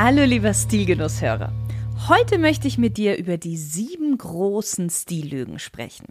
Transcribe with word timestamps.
Hallo 0.00 0.22
lieber 0.22 0.54
Stilgenusshörer. 0.54 1.50
Heute 2.06 2.38
möchte 2.38 2.68
ich 2.68 2.78
mit 2.78 2.98
dir 2.98 3.18
über 3.18 3.36
die 3.36 3.56
sieben 3.56 4.16
großen 4.16 4.90
Stillügen 4.90 5.58
sprechen. 5.58 6.06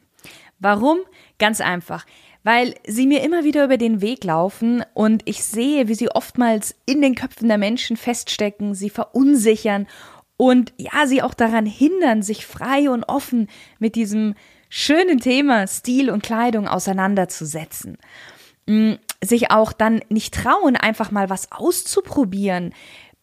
Warum? 0.60 0.98
Ganz 1.40 1.62
einfach, 1.62 2.05
weil 2.44 2.76
sie 2.86 3.08
mir 3.08 3.23
immer 3.23 3.46
wieder 3.46 3.63
über 3.63 3.77
den 3.77 4.02
Weg 4.02 4.26
laufen 4.26 4.84
und 4.94 5.22
ich 5.23 5.41
sehe, 5.46 5.88
wie 5.88 5.96
sie 5.96 6.10
oftmals 6.10 6.76
in 6.86 7.02
den 7.02 7.16
Köpfen 7.16 7.48
der 7.48 7.58
Menschen 7.58 7.96
feststecken, 7.96 8.76
sie 8.76 8.90
verunsichern 8.90 9.88
und 10.35 10.74
ja, 10.76 11.08
sie 11.08 11.22
auch 11.22 11.34
daran 11.34 11.66
hindern, 11.66 12.24
sich 12.24 12.46
frei 12.46 12.90
und 12.90 13.05
offen 13.05 13.48
mit 13.80 13.96
diesem 13.96 14.35
schönen 14.68 15.22
Thema 15.22 15.66
Stil 15.66 16.10
und 16.10 16.24
Kleidung 16.24 16.68
auseinanderzusetzen. 16.68 17.98
Mm, 18.66 18.96
sich 19.24 19.49
auch 19.49 19.72
dann 19.72 20.02
nicht 20.10 20.34
trauen, 20.34 20.76
einfach 20.76 21.10
mal 21.10 21.30
was 21.30 21.54
auszuprobieren, 21.54 22.74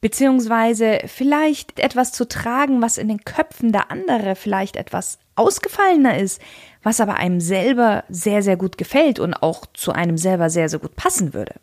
beziehungsweise 0.04 0.98
vielleicht 1.06 1.80
etwas 1.80 2.12
zu 2.12 2.28
tragen, 2.28 2.82
was 2.82 2.98
in 2.98 3.08
den 3.08 3.24
Köpfen 3.24 3.72
der 3.72 3.90
andere 3.90 4.36
vielleicht 4.36 4.76
etwas 4.76 5.18
ausgefallener 5.34 6.18
ist, 6.18 6.42
was 6.82 7.00
aber 7.00 7.14
einem 7.14 7.40
selber 7.40 8.04
sehr, 8.10 8.42
sehr 8.42 8.58
gut 8.58 8.76
gefällt 8.76 9.18
und 9.18 9.32
auch 9.32 9.64
zu 9.72 9.92
einem 9.92 10.18
selber 10.18 10.50
sehr, 10.50 10.68
sehr 10.68 10.78
gut 10.78 10.94
passen 10.94 11.32
würde. 11.32 11.54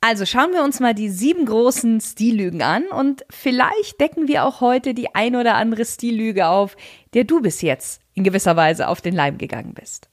Also 0.00 0.24
schauen 0.26 0.52
wir 0.52 0.62
uns 0.62 0.78
mal 0.78 0.94
die 0.94 1.08
sieben 1.08 1.46
großen 1.46 2.00
Stillügen 2.00 2.62
an 2.62 2.86
und 2.86 3.24
vielleicht 3.30 4.00
decken 4.00 4.28
wir 4.28 4.44
auch 4.44 4.60
heute 4.60 4.94
die 4.94 5.12
ein 5.12 5.34
oder 5.34 5.56
andere 5.56 5.84
Stillüge 5.84 6.46
auf, 6.46 6.76
der 7.14 7.24
du 7.24 7.42
bis 7.42 7.62
jetzt 7.62 8.00
in 8.14 8.22
gewisser 8.22 8.54
Weise 8.54 8.86
auf 8.86 9.00
den 9.00 9.16
Leim 9.16 9.38
gegangen 9.38 9.74
bist. 9.74 10.08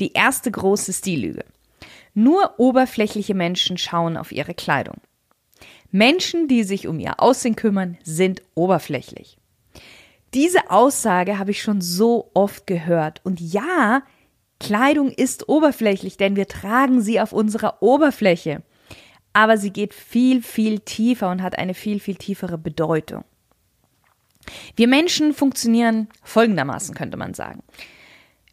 Die 0.00 0.14
erste 0.14 0.50
große 0.50 0.92
Stillüge. 0.92 1.44
Nur 2.12 2.58
oberflächliche 2.58 3.36
Menschen 3.36 3.78
schauen 3.78 4.16
auf 4.16 4.32
ihre 4.32 4.54
Kleidung. 4.54 4.96
Menschen, 5.94 6.48
die 6.48 6.64
sich 6.64 6.88
um 6.88 6.98
ihr 6.98 7.20
Aussehen 7.20 7.54
kümmern, 7.54 7.96
sind 8.02 8.42
oberflächlich. 8.56 9.38
Diese 10.34 10.72
Aussage 10.72 11.38
habe 11.38 11.52
ich 11.52 11.62
schon 11.62 11.80
so 11.80 12.32
oft 12.34 12.66
gehört. 12.66 13.20
Und 13.22 13.40
ja, 13.40 14.02
Kleidung 14.58 15.12
ist 15.12 15.48
oberflächlich, 15.48 16.16
denn 16.16 16.34
wir 16.34 16.48
tragen 16.48 17.00
sie 17.00 17.20
auf 17.20 17.32
unserer 17.32 17.80
Oberfläche. 17.80 18.64
Aber 19.34 19.56
sie 19.56 19.70
geht 19.70 19.94
viel, 19.94 20.42
viel 20.42 20.80
tiefer 20.80 21.30
und 21.30 21.42
hat 21.44 21.56
eine 21.58 21.74
viel, 21.74 22.00
viel 22.00 22.16
tiefere 22.16 22.58
Bedeutung. 22.58 23.22
Wir 24.74 24.88
Menschen 24.88 25.32
funktionieren 25.32 26.08
folgendermaßen, 26.24 26.96
könnte 26.96 27.16
man 27.16 27.34
sagen. 27.34 27.62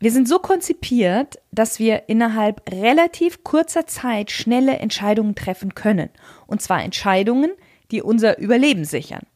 Wir 0.01 0.11
sind 0.11 0.27
so 0.27 0.39
konzipiert, 0.39 1.37
dass 1.51 1.77
wir 1.77 2.09
innerhalb 2.09 2.69
relativ 2.71 3.43
kurzer 3.43 3.85
Zeit 3.85 4.31
schnelle 4.31 4.79
Entscheidungen 4.79 5.35
treffen 5.35 5.75
können. 5.75 6.09
Und 6.47 6.59
zwar 6.59 6.83
Entscheidungen, 6.83 7.51
die 7.91 8.01
unser 8.01 8.39
Überleben 8.39 8.83
sichern. 8.83 9.27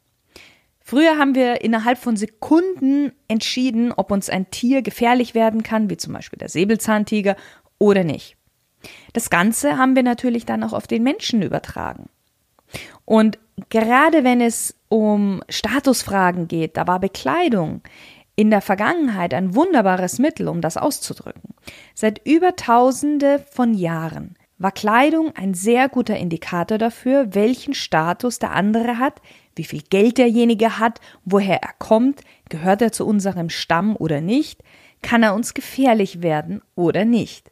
Früher 0.80 1.20
haben 1.20 1.36
wir 1.36 1.62
innerhalb 1.62 2.00
von 2.00 2.18
Sekunden 2.18 3.12
entschieden, 3.28 3.92
ob 3.92 4.10
uns 4.10 4.28
ein 4.28 4.50
Tier 4.50 4.82
gefährlich 4.82 5.36
werden 5.36 5.62
kann, 5.62 5.92
wie 5.92 5.98
zum 5.98 6.14
Beispiel 6.14 6.40
der 6.40 6.50
Säbelzahntiger, 6.50 7.36
oder 7.78 8.04
nicht. 8.04 8.36
Das 9.14 9.30
Ganze 9.30 9.78
haben 9.78 9.96
wir 9.96 10.04
natürlich 10.04 10.48
dann 10.48 10.64
auch 10.64 10.74
auf 10.74 10.88
den 10.88 11.04
Menschen 11.04 11.44
übertragen. 11.44 12.10
Und 13.04 13.38
gerade 13.70 14.24
wenn 14.24 14.42
es 14.42 14.76
um 14.90 15.44
Statusfragen 15.48 16.48
geht, 16.48 16.76
da 16.78 16.88
war 16.88 17.00
Bekleidung 17.00 17.82
in 18.36 18.50
der 18.50 18.62
Vergangenheit 18.62 19.34
ein 19.34 19.56
wunderbares 19.56 20.20
Mittel, 20.20 20.48
um 20.48 20.62
das 20.62 20.78
auszudrücken. 20.78 21.54
Seit 21.94 22.26
über 22.28 22.56
Tausende 22.56 23.44
von 23.52 23.74
Jahren 23.74 24.36
war 24.58 24.72
Kleidung 24.72 25.36
ein 25.36 25.54
sehr 25.54 25.90
guter 25.90 26.18
Indikator 26.18 26.78
dafür, 26.78 27.34
welchen 27.34 27.74
Status 27.74 28.40
der 28.40 28.52
andere 28.52 29.00
hat, 29.00 29.22
wie 29.56 29.64
viel 29.64 29.82
Geld 29.82 30.18
derjenige 30.18 30.80
hat, 30.80 31.00
woher 31.24 31.62
er 31.62 31.74
kommt, 31.78 32.22
gehört 32.50 32.82
er 32.82 32.92
zu 32.92 33.06
unserem 33.06 33.50
Stamm 33.50 33.96
oder 33.96 34.22
nicht, 34.22 34.62
kann 35.02 35.24
er 35.24 35.36
uns 35.36 35.54
gefährlich 35.54 36.22
werden 36.22 36.62
oder 36.76 37.06
nicht. 37.06 37.52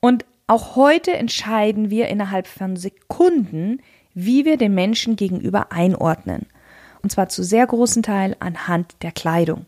Und 0.00 0.24
auch 0.46 0.76
heute 0.76 1.12
entscheiden 1.12 1.90
wir 1.90 2.08
innerhalb 2.08 2.46
von 2.46 2.76
Sekunden, 2.76 3.82
wie 4.14 4.44
wir 4.44 4.56
den 4.56 4.74
Menschen 4.74 5.16
gegenüber 5.16 5.72
einordnen. 5.72 6.46
Und 7.02 7.10
zwar 7.10 7.28
zu 7.28 7.42
sehr 7.42 7.66
großen 7.66 8.02
Teil 8.02 8.36
anhand 8.40 8.94
der 9.02 9.12
Kleidung. 9.12 9.66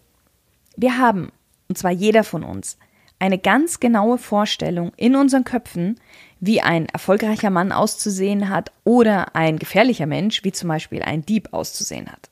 Wir 0.81 0.97
haben, 0.97 1.33
und 1.69 1.77
zwar 1.77 1.91
jeder 1.91 2.23
von 2.23 2.45
uns, 2.45 2.79
eine 3.19 3.37
ganz 3.37 3.81
genaue 3.81 4.17
Vorstellung 4.17 4.93
in 4.97 5.17
unseren 5.17 5.43
Köpfen, 5.43 5.99
wie 6.39 6.61
ein 6.61 6.87
erfolgreicher 6.87 7.51
Mann 7.51 7.73
auszusehen 7.73 8.49
hat 8.49 8.71
oder 8.85 9.35
ein 9.35 9.59
gefährlicher 9.59 10.07
Mensch, 10.07 10.45
wie 10.45 10.53
zum 10.53 10.69
Beispiel 10.69 11.03
ein 11.03 11.27
Dieb 11.27 11.49
auszusehen 11.51 12.07
hat. 12.07 12.31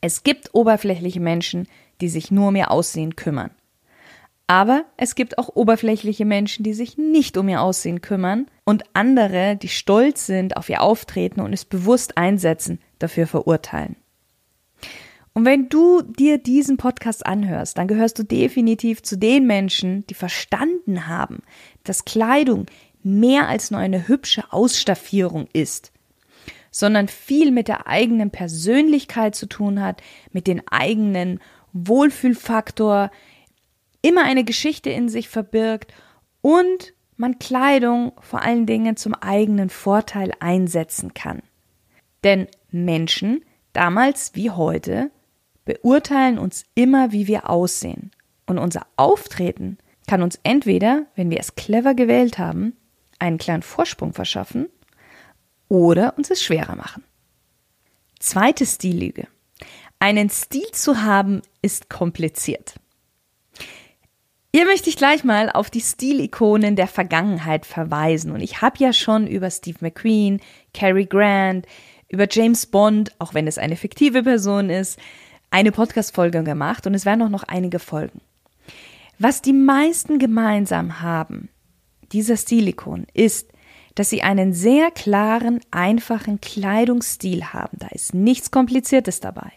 Es 0.00 0.22
gibt 0.22 0.54
oberflächliche 0.54 1.18
Menschen, 1.18 1.66
die 2.00 2.08
sich 2.08 2.30
nur 2.30 2.48
um 2.48 2.54
ihr 2.54 2.70
Aussehen 2.70 3.16
kümmern. 3.16 3.50
Aber 4.46 4.84
es 4.96 5.16
gibt 5.16 5.36
auch 5.36 5.48
oberflächliche 5.56 6.24
Menschen, 6.24 6.62
die 6.62 6.74
sich 6.74 6.96
nicht 6.96 7.36
um 7.36 7.48
ihr 7.48 7.60
Aussehen 7.60 8.02
kümmern 8.02 8.46
und 8.64 8.84
andere, 8.92 9.56
die 9.56 9.68
stolz 9.68 10.26
sind 10.26 10.56
auf 10.56 10.68
ihr 10.68 10.80
Auftreten 10.80 11.40
und 11.40 11.52
es 11.52 11.64
bewusst 11.64 12.16
einsetzen, 12.16 12.78
dafür 13.00 13.26
verurteilen. 13.26 13.96
Und 15.36 15.44
wenn 15.44 15.68
du 15.68 16.00
dir 16.00 16.38
diesen 16.38 16.78
Podcast 16.78 17.26
anhörst, 17.26 17.76
dann 17.76 17.88
gehörst 17.88 18.18
du 18.18 18.22
definitiv 18.22 19.02
zu 19.02 19.18
den 19.18 19.46
Menschen, 19.46 20.06
die 20.06 20.14
verstanden 20.14 21.08
haben, 21.08 21.42
dass 21.84 22.06
Kleidung 22.06 22.64
mehr 23.02 23.46
als 23.46 23.70
nur 23.70 23.78
eine 23.78 24.08
hübsche 24.08 24.50
Ausstaffierung 24.50 25.46
ist, 25.52 25.92
sondern 26.70 27.08
viel 27.08 27.50
mit 27.50 27.68
der 27.68 27.86
eigenen 27.86 28.30
Persönlichkeit 28.30 29.34
zu 29.34 29.44
tun 29.44 29.82
hat, 29.82 30.00
mit 30.32 30.46
dem 30.46 30.62
eigenen 30.70 31.40
Wohlfühlfaktor, 31.74 33.10
immer 34.00 34.24
eine 34.24 34.42
Geschichte 34.42 34.88
in 34.88 35.10
sich 35.10 35.28
verbirgt 35.28 35.92
und 36.40 36.94
man 37.18 37.38
Kleidung 37.38 38.12
vor 38.20 38.40
allen 38.40 38.64
Dingen 38.64 38.96
zum 38.96 39.12
eigenen 39.12 39.68
Vorteil 39.68 40.32
einsetzen 40.40 41.12
kann. 41.12 41.42
Denn 42.24 42.46
Menschen, 42.70 43.44
damals 43.74 44.34
wie 44.34 44.50
heute, 44.50 45.10
beurteilen 45.66 46.38
uns 46.38 46.64
immer, 46.74 47.12
wie 47.12 47.26
wir 47.26 47.50
aussehen. 47.50 48.10
Und 48.46 48.58
unser 48.58 48.86
Auftreten 48.96 49.76
kann 50.06 50.22
uns 50.22 50.38
entweder, 50.42 51.04
wenn 51.14 51.28
wir 51.30 51.40
es 51.40 51.56
clever 51.56 51.92
gewählt 51.92 52.38
haben, 52.38 52.74
einen 53.18 53.36
kleinen 53.36 53.62
Vorsprung 53.62 54.14
verschaffen 54.14 54.68
oder 55.68 56.16
uns 56.16 56.30
es 56.30 56.42
schwerer 56.42 56.76
machen. 56.76 57.04
Zweite 58.18 58.64
Stillüge. 58.64 59.26
Einen 59.98 60.30
Stil 60.30 60.70
zu 60.72 61.02
haben 61.02 61.42
ist 61.60 61.90
kompliziert. 61.90 62.74
Hier 64.54 64.64
möchte 64.64 64.88
ich 64.88 64.96
gleich 64.96 65.24
mal 65.24 65.50
auf 65.50 65.68
die 65.68 65.80
Stilikonen 65.80 66.76
der 66.76 66.86
Vergangenheit 66.86 67.66
verweisen. 67.66 68.30
Und 68.30 68.40
ich 68.40 68.62
habe 68.62 68.78
ja 68.78 68.92
schon 68.92 69.26
über 69.26 69.50
Steve 69.50 69.78
McQueen, 69.80 70.40
Cary 70.72 71.04
Grant, 71.04 71.66
über 72.08 72.26
James 72.30 72.66
Bond, 72.66 73.12
auch 73.18 73.34
wenn 73.34 73.46
es 73.46 73.58
eine 73.58 73.76
fiktive 73.76 74.22
Person 74.22 74.70
ist, 74.70 74.98
eine 75.56 75.72
Podcast-Folge 75.72 76.44
gemacht 76.44 76.86
und 76.86 76.92
es 76.92 77.06
werden 77.06 77.22
auch 77.22 77.30
noch 77.30 77.44
einige 77.44 77.78
Folgen. 77.78 78.20
Was 79.18 79.40
die 79.40 79.54
meisten 79.54 80.18
gemeinsam 80.18 81.00
haben, 81.00 81.48
dieser 82.12 82.36
Stilikon, 82.36 83.06
ist, 83.14 83.48
dass 83.94 84.10
sie 84.10 84.20
einen 84.20 84.52
sehr 84.52 84.90
klaren, 84.90 85.60
einfachen 85.70 86.42
Kleidungsstil 86.42 87.54
haben. 87.54 87.78
Da 87.78 87.88
ist 87.88 88.12
nichts 88.12 88.50
Kompliziertes 88.50 89.20
dabei. 89.20 89.50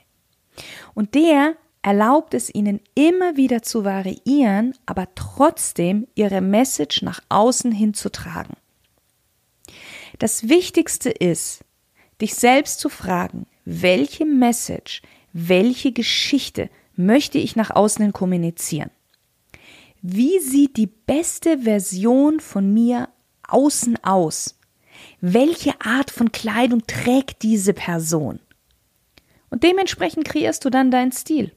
Und 0.93 1.15
der 1.15 1.55
erlaubt 1.81 2.33
es 2.33 2.53
ihnen 2.55 2.79
immer 2.95 3.35
wieder 3.35 3.61
zu 3.61 3.83
variieren, 3.83 4.75
aber 4.85 5.09
trotzdem 5.15 6.07
ihre 6.15 6.39
Message 6.39 7.01
nach 7.01 7.19
außen 7.27 7.73
hin 7.73 7.93
zu 7.93 8.09
tragen. 8.09 8.55
Das 10.17 10.47
Wichtigste 10.47 11.09
ist, 11.09 11.65
dich 12.21 12.35
selbst 12.35 12.79
zu 12.79 12.87
fragen, 12.87 13.47
welche 13.65 14.25
Message 14.25 15.01
welche 15.33 15.91
Geschichte 15.91 16.69
möchte 16.95 17.37
ich 17.37 17.55
nach 17.55 17.71
außen 17.71 18.03
hin 18.03 18.13
kommunizieren? 18.13 18.91
Wie 20.01 20.39
sieht 20.39 20.77
die 20.77 20.87
beste 20.87 21.59
Version 21.59 22.39
von 22.39 22.73
mir 22.73 23.09
außen 23.47 24.03
aus? 24.03 24.59
Welche 25.21 25.79
Art 25.81 26.11
von 26.11 26.31
Kleidung 26.31 26.85
trägt 26.87 27.43
diese 27.43 27.73
Person? 27.73 28.39
Und 29.49 29.63
dementsprechend 29.63 30.25
kreierst 30.25 30.63
du 30.63 30.69
dann 30.69 30.91
deinen 30.91 31.11
Stil. 31.11 31.51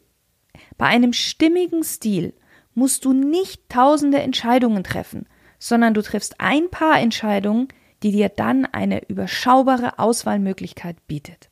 Bei 0.78 0.86
einem 0.86 1.12
stimmigen 1.12 1.84
Stil 1.84 2.34
musst 2.74 3.04
du 3.04 3.12
nicht 3.12 3.68
tausende 3.68 4.20
Entscheidungen 4.20 4.82
treffen, 4.82 5.26
sondern 5.58 5.94
du 5.94 6.02
triffst 6.02 6.40
ein 6.40 6.70
paar 6.70 6.98
Entscheidungen, 6.98 7.68
die 8.02 8.10
dir 8.10 8.28
dann 8.28 8.64
eine 8.64 9.08
überschaubare 9.08 9.98
Auswahlmöglichkeit 9.98 11.06
bietet. 11.06 11.51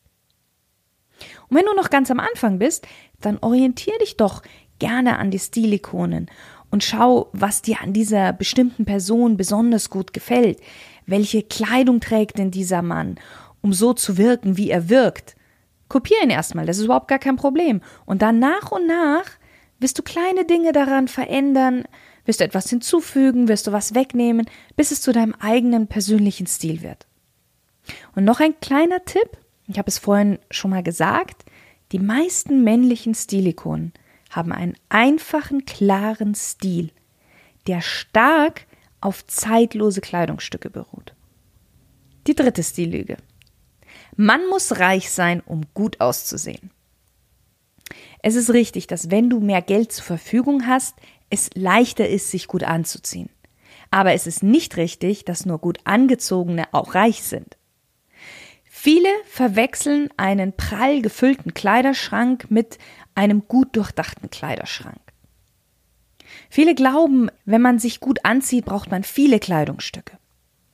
Und 1.50 1.56
wenn 1.56 1.66
du 1.66 1.74
noch 1.74 1.90
ganz 1.90 2.10
am 2.10 2.20
Anfang 2.20 2.58
bist, 2.58 2.86
dann 3.20 3.38
orientier 3.40 3.98
dich 4.00 4.16
doch 4.16 4.42
gerne 4.78 5.18
an 5.18 5.30
die 5.30 5.38
Stilikonen 5.38 6.30
und 6.70 6.84
schau, 6.84 7.28
was 7.32 7.62
dir 7.62 7.82
an 7.82 7.92
dieser 7.92 8.32
bestimmten 8.32 8.84
Person 8.84 9.36
besonders 9.36 9.90
gut 9.90 10.12
gefällt. 10.12 10.60
Welche 11.06 11.42
Kleidung 11.42 12.00
trägt 12.00 12.38
denn 12.38 12.50
dieser 12.50 12.82
Mann, 12.82 13.16
um 13.60 13.72
so 13.72 13.92
zu 13.92 14.16
wirken, 14.16 14.56
wie 14.56 14.70
er 14.70 14.88
wirkt? 14.88 15.34
Kopier 15.88 16.22
ihn 16.22 16.30
erstmal, 16.30 16.66
das 16.66 16.78
ist 16.78 16.84
überhaupt 16.84 17.08
gar 17.08 17.18
kein 17.18 17.36
Problem. 17.36 17.80
Und 18.06 18.22
dann 18.22 18.38
nach 18.38 18.70
und 18.70 18.86
nach 18.86 19.24
wirst 19.80 19.98
du 19.98 20.02
kleine 20.02 20.44
Dinge 20.44 20.72
daran 20.72 21.08
verändern, 21.08 21.84
wirst 22.24 22.40
du 22.40 22.44
etwas 22.44 22.70
hinzufügen, 22.70 23.48
wirst 23.48 23.66
du 23.66 23.72
was 23.72 23.94
wegnehmen, 23.94 24.46
bis 24.76 24.92
es 24.92 25.00
zu 25.00 25.12
deinem 25.12 25.34
eigenen 25.40 25.88
persönlichen 25.88 26.46
Stil 26.46 26.82
wird. 26.82 27.06
Und 28.14 28.24
noch 28.24 28.38
ein 28.38 28.60
kleiner 28.60 29.04
Tipp, 29.04 29.36
ich 29.70 29.78
habe 29.78 29.88
es 29.88 29.98
vorhin 29.98 30.38
schon 30.50 30.72
mal 30.72 30.82
gesagt, 30.82 31.44
die 31.92 32.00
meisten 32.00 32.64
männlichen 32.64 33.14
Stilikonen 33.14 33.92
haben 34.30 34.52
einen 34.52 34.74
einfachen, 34.88 35.64
klaren 35.64 36.34
Stil, 36.34 36.90
der 37.66 37.80
stark 37.80 38.66
auf 39.00 39.26
zeitlose 39.26 40.00
Kleidungsstücke 40.00 40.70
beruht. 40.70 41.14
Die 42.26 42.34
dritte 42.34 42.62
Stillüge. 42.62 43.16
Man 44.16 44.46
muss 44.48 44.78
reich 44.78 45.10
sein, 45.10 45.40
um 45.40 45.62
gut 45.72 46.00
auszusehen. 46.00 46.70
Es 48.22 48.34
ist 48.34 48.50
richtig, 48.50 48.88
dass 48.88 49.10
wenn 49.10 49.30
du 49.30 49.40
mehr 49.40 49.62
Geld 49.62 49.92
zur 49.92 50.04
Verfügung 50.04 50.66
hast, 50.66 50.96
es 51.30 51.50
leichter 51.54 52.08
ist, 52.08 52.30
sich 52.30 52.48
gut 52.48 52.64
anzuziehen. 52.64 53.30
Aber 53.90 54.12
es 54.12 54.26
ist 54.26 54.42
nicht 54.42 54.76
richtig, 54.76 55.24
dass 55.24 55.46
nur 55.46 55.58
gut 55.58 55.78
angezogene 55.84 56.66
auch 56.72 56.94
reich 56.94 57.22
sind. 57.22 57.56
Viele 58.82 59.10
verwechseln 59.26 60.08
einen 60.16 60.54
prall 60.54 61.02
gefüllten 61.02 61.52
Kleiderschrank 61.52 62.50
mit 62.50 62.78
einem 63.14 63.46
gut 63.46 63.76
durchdachten 63.76 64.30
Kleiderschrank. 64.30 65.02
Viele 66.48 66.74
glauben, 66.74 67.28
wenn 67.44 67.60
man 67.60 67.78
sich 67.78 68.00
gut 68.00 68.24
anzieht, 68.24 68.64
braucht 68.64 68.90
man 68.90 69.04
viele 69.04 69.38
Kleidungsstücke. 69.38 70.16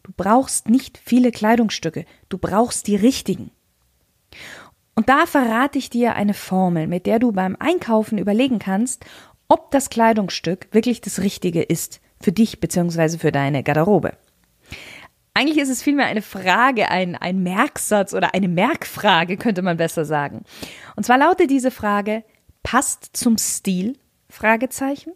Du 0.05 0.13
brauchst 0.17 0.69
nicht 0.69 1.01
viele 1.05 1.33
Kleidungsstücke, 1.33 2.05
du 2.29 2.39
brauchst 2.39 2.87
die 2.87 2.95
richtigen. 2.95 3.51
Und 4.95 5.09
da 5.09 5.27
verrate 5.27 5.77
ich 5.77 5.91
dir 5.91 6.15
eine 6.15 6.35
Formel, 6.35 6.87
mit 6.87 7.07
der 7.07 7.19
du 7.19 7.33
beim 7.33 7.57
Einkaufen 7.59 8.19
überlegen 8.19 8.61
kannst, 8.61 9.05
ob 9.49 9.73
das 9.73 9.91
Kleidungsstück 9.91 10.69
wirklich 10.71 11.01
das 11.01 11.23
Richtige 11.23 11.61
ist 11.61 12.01
für 12.21 12.31
dich 12.31 12.61
bzw. 12.61 13.19
für 13.19 13.33
deine 13.33 13.65
Garderobe. 13.65 14.13
Eigentlich 15.37 15.59
ist 15.59 15.69
es 15.69 15.83
vielmehr 15.83 16.07
eine 16.07 16.23
Frage, 16.23 16.91
ein, 16.91 17.15
ein 17.15 17.43
Merksatz 17.43 18.15
oder 18.15 18.33
eine 18.33 18.49
Merkfrage, 18.49 19.37
könnte 19.37 19.61
man 19.61 19.77
besser 19.77 20.07
sagen. 20.07 20.45
Und 20.97 21.05
zwar 21.05 21.19
lautet 21.19 21.51
diese 21.51 21.71
Frage, 21.71 22.25
passt 22.63 23.15
zum 23.15 23.37
Stil? 23.37 23.99
Fragezeichen. 24.31 25.13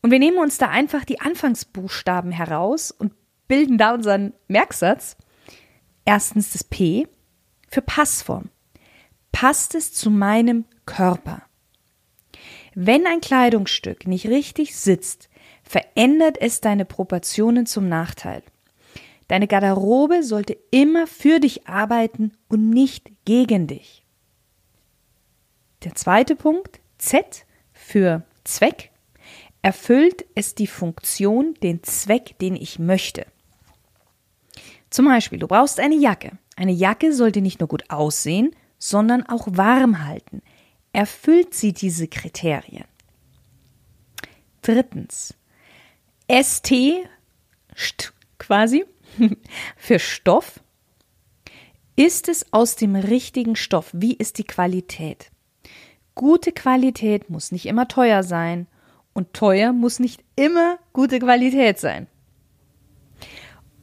Und 0.00 0.12
wir 0.12 0.20
nehmen 0.20 0.38
uns 0.38 0.58
da 0.58 0.68
einfach 0.68 1.04
die 1.04 1.20
Anfangsbuchstaben 1.20 2.30
heraus 2.30 2.92
und 2.92 3.12
bilden 3.48 3.78
da 3.78 3.94
unseren 3.94 4.32
Merksatz. 4.46 5.16
Erstens 6.04 6.52
das 6.52 6.62
P 6.62 7.08
für 7.68 7.82
Passform. 7.82 8.48
Passt 9.32 9.74
es 9.74 9.92
zu 9.92 10.08
meinem 10.08 10.66
Körper? 10.86 11.42
Wenn 12.76 13.08
ein 13.08 13.20
Kleidungsstück 13.20 14.06
nicht 14.06 14.28
richtig 14.28 14.76
sitzt, 14.76 15.28
verändert 15.64 16.40
es 16.40 16.60
deine 16.60 16.84
Proportionen 16.84 17.66
zum 17.66 17.88
Nachteil. 17.88 18.44
Deine 19.32 19.48
Garderobe 19.48 20.22
sollte 20.22 20.58
immer 20.70 21.06
für 21.06 21.40
dich 21.40 21.66
arbeiten 21.66 22.32
und 22.48 22.68
nicht 22.68 23.10
gegen 23.24 23.66
dich. 23.66 24.04
Der 25.84 25.94
zweite 25.94 26.36
Punkt, 26.36 26.80
Z 26.98 27.46
für 27.72 28.26
Zweck, 28.44 28.90
erfüllt 29.62 30.26
es 30.34 30.54
die 30.54 30.66
Funktion, 30.66 31.54
den 31.62 31.82
Zweck, 31.82 32.38
den 32.40 32.54
ich 32.54 32.78
möchte. 32.78 33.24
Zum 34.90 35.06
Beispiel, 35.06 35.38
du 35.38 35.48
brauchst 35.48 35.80
eine 35.80 35.96
Jacke. 35.96 36.32
Eine 36.56 36.72
Jacke 36.72 37.14
sollte 37.14 37.40
nicht 37.40 37.58
nur 37.58 37.70
gut 37.70 37.88
aussehen, 37.88 38.54
sondern 38.76 39.26
auch 39.26 39.48
warm 39.50 40.04
halten. 40.06 40.42
Erfüllt 40.92 41.54
sie 41.54 41.72
diese 41.72 42.06
Kriterien? 42.06 42.84
Drittens, 44.60 45.34
ST 46.30 46.74
quasi 48.38 48.84
für 49.76 49.98
Stoff. 49.98 50.60
Ist 51.96 52.28
es 52.28 52.52
aus 52.52 52.76
dem 52.76 52.96
richtigen 52.96 53.56
Stoff? 53.56 53.90
Wie 53.92 54.14
ist 54.14 54.38
die 54.38 54.44
Qualität? 54.44 55.30
Gute 56.14 56.52
Qualität 56.52 57.30
muss 57.30 57.52
nicht 57.52 57.66
immer 57.66 57.88
teuer 57.88 58.22
sein 58.22 58.66
und 59.12 59.32
teuer 59.32 59.72
muss 59.72 59.98
nicht 59.98 60.22
immer 60.36 60.78
gute 60.92 61.18
Qualität 61.18 61.78
sein. 61.78 62.06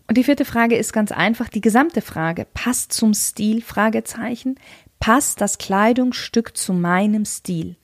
Und 0.07 0.17
die 0.17 0.23
vierte 0.23 0.45
Frage 0.45 0.75
ist 0.75 0.91
ganz 0.91 1.11
einfach 1.11 1.49
die 1.49 1.61
gesamte 1.61 2.01
Frage. 2.01 2.47
Passt 2.53 2.93
zum 2.93 3.13
Stil? 3.13 3.61
Fragezeichen. 3.61 4.55
Passt 4.99 5.39
das 5.39 5.59
Kleidungsstück 5.59 6.57
zu 6.57 6.73
meinem 6.73 7.25
Stil? 7.25 7.77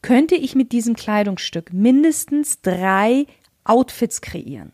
Könnte 0.00 0.34
ich 0.34 0.54
mit 0.54 0.72
diesem 0.72 0.96
Kleidungsstück 0.96 1.72
mindestens 1.72 2.62
drei 2.62 3.26
Outfits 3.64 4.22
kreieren? 4.22 4.72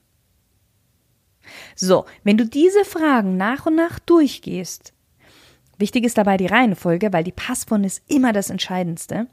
So, 1.74 2.04
wenn 2.22 2.36
du 2.36 2.46
diese 2.46 2.84
Fragen 2.84 3.36
nach 3.36 3.66
und 3.66 3.74
nach 3.74 3.98
durchgehst, 3.98 4.92
wichtig 5.78 6.04
ist 6.04 6.18
dabei 6.18 6.36
die 6.36 6.46
Reihenfolge, 6.46 7.12
weil 7.12 7.24
die 7.24 7.32
Passform 7.32 7.84
ist 7.84 8.02
immer 8.08 8.32
das 8.32 8.50
Entscheidendste, 8.50 9.26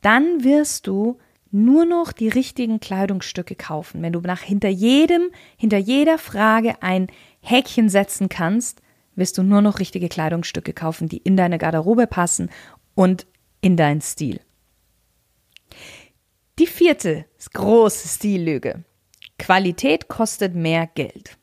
dann 0.00 0.44
wirst 0.44 0.86
du 0.86 1.18
nur 1.50 1.86
noch 1.86 2.12
die 2.12 2.28
richtigen 2.28 2.78
Kleidungsstücke 2.78 3.54
kaufen. 3.54 4.02
Wenn 4.02 4.12
du 4.12 4.20
nach 4.20 4.42
hinter 4.42 4.68
jedem, 4.68 5.30
hinter 5.56 5.78
jeder 5.78 6.18
Frage 6.18 6.82
ein 6.82 7.08
Häkchen 7.40 7.88
setzen 7.88 8.28
kannst, 8.28 8.82
wirst 9.16 9.38
du 9.38 9.42
nur 9.42 9.62
noch 9.62 9.78
richtige 9.78 10.08
Kleidungsstücke 10.08 10.72
kaufen, 10.72 11.08
die 11.08 11.18
in 11.18 11.36
deine 11.36 11.58
Garderobe 11.58 12.06
passen 12.06 12.50
und 12.94 13.26
in 13.60 13.76
deinen 13.76 14.00
Stil. 14.00 14.40
Die 16.58 16.66
vierte 16.66 17.24
große 17.52 18.08
Stillüge. 18.08 18.84
Qualität 19.38 20.08
kostet 20.08 20.54
mehr 20.54 20.86
Geld. 20.86 21.37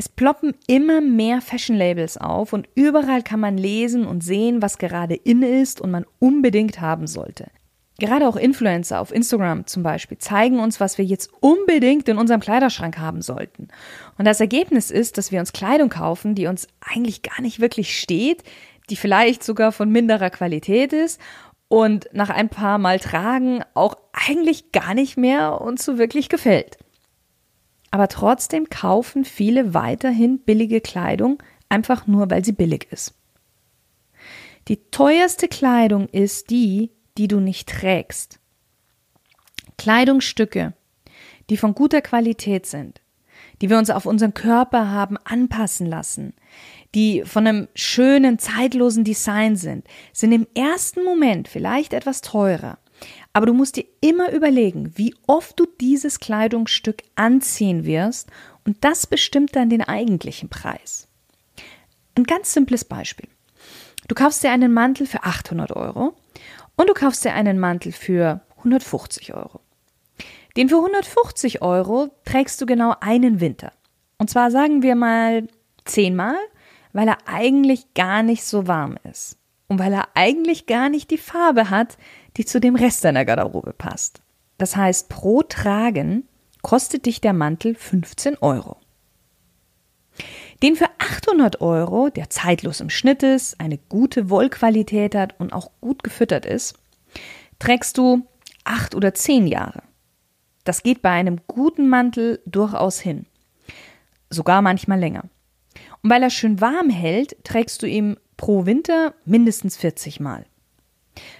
Es 0.00 0.08
ploppen 0.08 0.54
immer 0.68 1.00
mehr 1.00 1.40
Fashion-Labels 1.40 2.18
auf 2.18 2.52
und 2.52 2.68
überall 2.76 3.24
kann 3.24 3.40
man 3.40 3.58
lesen 3.58 4.06
und 4.06 4.22
sehen, 4.22 4.62
was 4.62 4.78
gerade 4.78 5.16
in 5.16 5.42
ist 5.42 5.80
und 5.80 5.90
man 5.90 6.06
unbedingt 6.20 6.80
haben 6.80 7.08
sollte. 7.08 7.48
Gerade 7.98 8.28
auch 8.28 8.36
Influencer 8.36 9.00
auf 9.00 9.12
Instagram 9.12 9.66
zum 9.66 9.82
Beispiel 9.82 10.18
zeigen 10.18 10.60
uns, 10.60 10.78
was 10.78 10.98
wir 10.98 11.04
jetzt 11.04 11.32
unbedingt 11.40 12.08
in 12.08 12.16
unserem 12.16 12.40
Kleiderschrank 12.40 12.96
haben 12.96 13.22
sollten. 13.22 13.66
Und 14.16 14.24
das 14.24 14.38
Ergebnis 14.38 14.92
ist, 14.92 15.18
dass 15.18 15.32
wir 15.32 15.40
uns 15.40 15.52
Kleidung 15.52 15.88
kaufen, 15.88 16.36
die 16.36 16.46
uns 16.46 16.68
eigentlich 16.78 17.22
gar 17.22 17.42
nicht 17.42 17.58
wirklich 17.58 17.98
steht, 17.98 18.44
die 18.90 18.96
vielleicht 18.96 19.42
sogar 19.42 19.72
von 19.72 19.90
minderer 19.90 20.30
Qualität 20.30 20.92
ist 20.92 21.20
und 21.66 22.08
nach 22.12 22.30
ein 22.30 22.50
paar 22.50 22.78
Mal 22.78 23.00
tragen 23.00 23.64
auch 23.74 23.96
eigentlich 24.12 24.70
gar 24.70 24.94
nicht 24.94 25.16
mehr 25.16 25.60
uns 25.60 25.84
so 25.84 25.98
wirklich 25.98 26.28
gefällt. 26.28 26.78
Aber 27.90 28.08
trotzdem 28.08 28.68
kaufen 28.68 29.24
viele 29.24 29.74
weiterhin 29.74 30.40
billige 30.40 30.80
Kleidung, 30.80 31.42
einfach 31.68 32.06
nur 32.06 32.30
weil 32.30 32.44
sie 32.44 32.52
billig 32.52 32.88
ist. 32.90 33.14
Die 34.68 34.76
teuerste 34.90 35.48
Kleidung 35.48 36.08
ist 36.08 36.50
die, 36.50 36.90
die 37.16 37.28
du 37.28 37.40
nicht 37.40 37.68
trägst. 37.68 38.38
Kleidungsstücke, 39.78 40.74
die 41.48 41.56
von 41.56 41.74
guter 41.74 42.02
Qualität 42.02 42.66
sind, 42.66 43.00
die 43.62 43.70
wir 43.70 43.78
uns 43.78 43.90
auf 43.90 44.04
unseren 44.04 44.34
Körper 44.34 44.90
haben 44.90 45.16
anpassen 45.24 45.86
lassen, 45.86 46.34
die 46.94 47.22
von 47.24 47.46
einem 47.46 47.68
schönen, 47.74 48.38
zeitlosen 48.38 49.04
Design 49.04 49.56
sind, 49.56 49.86
sind 50.12 50.32
im 50.32 50.46
ersten 50.54 51.04
Moment 51.04 51.48
vielleicht 51.48 51.92
etwas 51.92 52.20
teurer. 52.20 52.78
Aber 53.38 53.46
du 53.46 53.54
musst 53.54 53.76
dir 53.76 53.84
immer 54.00 54.32
überlegen, 54.32 54.90
wie 54.96 55.14
oft 55.28 55.60
du 55.60 55.66
dieses 55.80 56.18
Kleidungsstück 56.18 57.04
anziehen 57.14 57.84
wirst 57.84 58.28
und 58.64 58.78
das 58.82 59.06
bestimmt 59.06 59.54
dann 59.54 59.70
den 59.70 59.80
eigentlichen 59.80 60.48
Preis. 60.48 61.06
Ein 62.16 62.24
ganz 62.24 62.52
simples 62.52 62.84
Beispiel. 62.84 63.28
Du 64.08 64.16
kaufst 64.16 64.42
dir 64.42 64.50
einen 64.50 64.72
Mantel 64.72 65.06
für 65.06 65.22
800 65.22 65.70
Euro 65.70 66.16
und 66.74 66.88
du 66.88 66.94
kaufst 66.94 67.24
dir 67.24 67.32
einen 67.32 67.60
Mantel 67.60 67.92
für 67.92 68.40
150 68.56 69.32
Euro. 69.34 69.60
Den 70.56 70.68
für 70.68 70.78
150 70.78 71.62
Euro 71.62 72.10
trägst 72.24 72.60
du 72.60 72.66
genau 72.66 72.96
einen 72.98 73.40
Winter. 73.40 73.70
Und 74.18 74.30
zwar 74.30 74.50
sagen 74.50 74.82
wir 74.82 74.96
mal 74.96 75.46
zehnmal, 75.84 76.34
weil 76.92 77.06
er 77.06 77.18
eigentlich 77.26 77.94
gar 77.94 78.24
nicht 78.24 78.42
so 78.42 78.66
warm 78.66 78.98
ist. 79.08 79.38
Und 79.68 79.78
weil 79.78 79.92
er 79.92 80.08
eigentlich 80.14 80.66
gar 80.66 80.88
nicht 80.88 81.12
die 81.12 81.18
Farbe 81.18 81.70
hat, 81.70 81.98
die 82.36 82.44
zu 82.44 82.60
dem 82.60 82.76
Rest 82.76 83.04
deiner 83.04 83.24
Garderobe 83.24 83.72
passt. 83.72 84.20
Das 84.58 84.76
heißt, 84.76 85.08
pro 85.08 85.42
Tragen 85.42 86.28
kostet 86.62 87.06
dich 87.06 87.20
der 87.20 87.32
Mantel 87.32 87.74
15 87.74 88.38
Euro. 88.38 88.76
Den 90.62 90.74
für 90.74 90.88
800 90.98 91.60
Euro, 91.60 92.08
der 92.08 92.30
zeitlos 92.30 92.80
im 92.80 92.90
Schnitt 92.90 93.22
ist, 93.22 93.60
eine 93.60 93.78
gute 93.78 94.30
Wollqualität 94.30 95.14
hat 95.14 95.38
und 95.38 95.52
auch 95.52 95.70
gut 95.80 96.02
gefüttert 96.02 96.44
ist, 96.44 96.74
trägst 97.60 97.96
du 97.96 98.26
acht 98.64 98.94
oder 98.94 99.14
zehn 99.14 99.46
Jahre. 99.46 99.82
Das 100.64 100.82
geht 100.82 101.00
bei 101.00 101.10
einem 101.10 101.40
guten 101.46 101.88
Mantel 101.88 102.42
durchaus 102.44 103.00
hin. 103.00 103.26
Sogar 104.28 104.60
manchmal 104.60 104.98
länger. 104.98 105.24
Und 106.02 106.10
weil 106.10 106.22
er 106.22 106.30
schön 106.30 106.60
warm 106.60 106.90
hält, 106.90 107.36
trägst 107.44 107.82
du 107.82 107.86
ihn 107.86 108.16
pro 108.36 108.66
Winter 108.66 109.14
mindestens 109.24 109.76
40 109.76 110.20
Mal. 110.20 110.44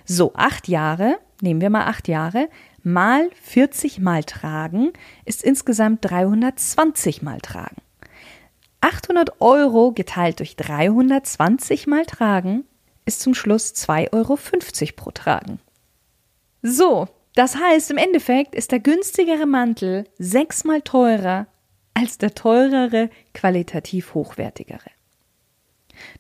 So, 0.04 0.32
acht 0.34 0.68
Jahre, 0.68 1.18
nehmen 1.40 1.60
wir 1.60 1.70
mal 1.70 1.86
acht 1.86 2.08
Jahre, 2.08 2.48
mal 2.82 3.30
40 3.42 3.98
Mal 3.98 4.24
tragen 4.24 4.92
ist 5.24 5.42
insgesamt 5.42 6.04
320 6.04 7.22
Mal 7.22 7.40
tragen. 7.40 7.76
800 8.80 9.40
Euro 9.40 9.92
geteilt 9.92 10.38
durch 10.38 10.56
320 10.56 11.86
Mal 11.86 12.06
tragen 12.06 12.64
ist 13.04 13.20
zum 13.20 13.34
Schluss 13.34 13.74
2,50 13.74 14.12
Euro 14.12 14.38
pro 14.96 15.10
Tragen. 15.10 15.58
So, 16.62 17.08
das 17.34 17.56
heißt, 17.56 17.90
im 17.90 17.96
Endeffekt 17.96 18.54
ist 18.54 18.72
der 18.72 18.80
günstigere 18.80 19.46
Mantel 19.46 20.04
sechsmal 20.18 20.82
teurer 20.82 21.46
als 21.94 22.18
der 22.18 22.34
teurere, 22.34 23.10
qualitativ 23.34 24.14
hochwertigere. 24.14 24.90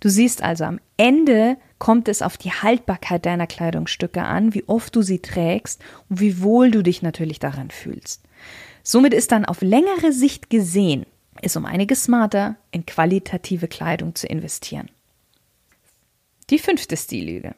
Du 0.00 0.08
siehst 0.08 0.42
also, 0.42 0.64
am 0.64 0.80
Ende 0.96 1.56
kommt 1.78 2.08
es 2.08 2.22
auf 2.22 2.36
die 2.36 2.50
Haltbarkeit 2.50 3.26
deiner 3.26 3.46
Kleidungsstücke 3.46 4.22
an, 4.22 4.54
wie 4.54 4.64
oft 4.68 4.94
du 4.94 5.02
sie 5.02 5.20
trägst 5.20 5.82
und 6.08 6.20
wie 6.20 6.42
wohl 6.42 6.70
du 6.70 6.82
dich 6.82 7.02
natürlich 7.02 7.38
daran 7.38 7.70
fühlst. 7.70 8.22
Somit 8.82 9.14
ist 9.14 9.32
dann 9.32 9.44
auf 9.44 9.60
längere 9.62 10.12
Sicht 10.12 10.50
gesehen, 10.50 11.06
es 11.42 11.56
um 11.56 11.64
einiges 11.64 12.04
smarter, 12.04 12.56
in 12.70 12.86
qualitative 12.86 13.68
Kleidung 13.68 14.14
zu 14.14 14.26
investieren. 14.26 14.90
Die 16.50 16.58
fünfte 16.58 16.96
Stillüge. 16.96 17.54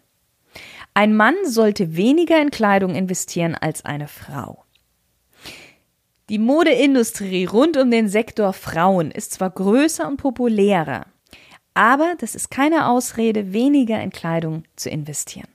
Ein 0.95 1.15
Mann 1.15 1.37
sollte 1.45 1.97
weniger 1.97 2.41
in 2.43 2.51
Kleidung 2.51 2.95
investieren 2.95 3.55
als 3.55 3.85
eine 3.85 4.09
Frau. 4.09 4.65
Die 6.29 6.39
Modeindustrie 6.39 7.45
rund 7.45 7.77
um 7.77 7.91
den 7.91 8.09
Sektor 8.09 8.53
Frauen 8.53 9.11
ist 9.11 9.33
zwar 9.33 9.51
größer 9.51 10.07
und 10.07 10.17
populärer, 10.17 11.07
aber 11.81 12.15
das 12.19 12.35
ist 12.35 12.51
keine 12.51 12.89
Ausrede, 12.89 13.55
weniger 13.55 14.03
in 14.03 14.11
Kleidung 14.11 14.65
zu 14.77 14.91
investieren. 14.91 15.49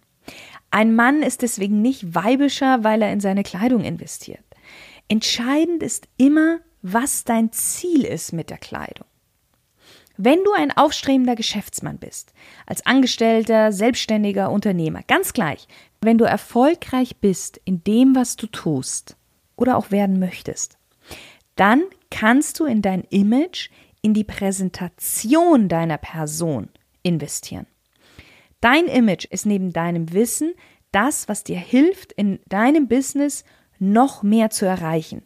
Ein 0.72 0.96
Mann 0.96 1.22
ist 1.22 1.44
deswegen 1.44 1.84
nicht 1.84 2.16
weibischer, 2.16 2.84
weil 2.84 3.04
er 3.04 3.14
in 3.14 3.20
seine 3.20 3.44
Kleidung 3.44 3.84
investiert. 3.84 4.44
Entscheidend 5.08 5.84
ist 5.84 6.08
immer, 6.18 6.62
was 6.82 7.26
dein 7.26 7.52
Ziel 7.52 8.04
ist 8.04 8.34
mit 8.34 8.50
der 8.50 8.58
Kleidung. 8.58 9.06
Wenn 10.18 10.44
du 10.44 10.52
ein 10.54 10.76
aufstrebender 10.76 11.36
Geschäftsmann 11.36 12.00
bist, 12.00 12.34
als 12.66 12.84
Angestellter, 12.88 13.72
selbstständiger 13.72 14.50
Unternehmer, 14.50 15.02
ganz 15.08 15.32
gleich, 15.32 15.68
wenn 16.02 16.18
du 16.18 16.26
erfolgreich 16.26 17.18
bist 17.18 17.62
in 17.66 17.84
dem, 17.84 18.16
was 18.16 18.36
du 18.36 18.48
tust 18.48 19.16
oder 19.58 19.78
auch 19.78 19.92
werden 19.92 20.18
möchtest, 20.18 20.80
dann 21.56 21.84
kannst 22.10 22.60
du 22.60 22.66
in 22.66 22.82
dein 22.82 23.04
Image, 23.12 23.70
in 24.06 24.14
die 24.14 24.24
Präsentation 24.24 25.68
deiner 25.68 25.98
Person 25.98 26.70
investieren. 27.02 27.66
Dein 28.62 28.86
Image 28.86 29.26
ist 29.26 29.48
neben 29.48 29.74
deinem 29.74 30.14
Wissen 30.14 30.54
das, 30.92 31.28
was 31.28 31.44
dir 31.44 31.58
hilft, 31.58 32.12
in 32.12 32.40
deinem 32.48 32.88
Business 32.88 33.44
noch 33.80 34.22
mehr 34.22 34.52
zu 34.52 34.68
erreichen. 34.68 35.24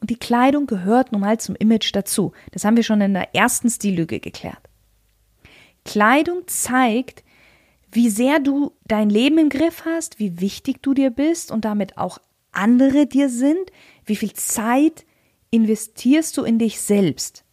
Und 0.00 0.10
die 0.10 0.18
Kleidung 0.18 0.66
gehört 0.66 1.12
nun 1.12 1.20
mal 1.20 1.38
zum 1.38 1.54
Image 1.54 1.94
dazu. 1.94 2.32
Das 2.50 2.64
haben 2.64 2.76
wir 2.76 2.82
schon 2.82 3.00
in 3.00 3.14
der 3.14 3.32
ersten 3.32 3.70
Stillüge 3.70 4.18
geklärt. 4.18 4.58
Kleidung 5.84 6.48
zeigt, 6.48 7.22
wie 7.92 8.10
sehr 8.10 8.40
du 8.40 8.72
dein 8.88 9.08
Leben 9.08 9.38
im 9.38 9.50
Griff 9.50 9.84
hast, 9.84 10.18
wie 10.18 10.40
wichtig 10.40 10.82
du 10.82 10.94
dir 10.94 11.10
bist 11.10 11.52
und 11.52 11.64
damit 11.64 11.96
auch 11.96 12.18
andere 12.50 13.06
dir 13.06 13.28
sind, 13.28 13.70
wie 14.04 14.16
viel 14.16 14.32
Zeit 14.32 15.06
investierst 15.52 16.36
du 16.36 16.42
in 16.42 16.58
dich 16.58 16.80
selbst. 16.80 17.45